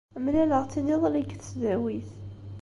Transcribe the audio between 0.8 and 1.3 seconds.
iḍelli deg